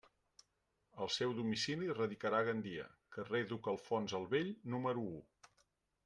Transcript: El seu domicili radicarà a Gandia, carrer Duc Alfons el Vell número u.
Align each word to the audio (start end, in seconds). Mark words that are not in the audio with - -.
El 1.05 1.09
seu 1.15 1.33
domicili 1.39 1.89
radicarà 1.99 2.39
a 2.43 2.47
Gandia, 2.47 2.85
carrer 3.17 3.41
Duc 3.51 3.69
Alfons 3.73 4.15
el 4.21 4.25
Vell 4.33 4.49
número 4.77 5.05
u. 5.11 5.21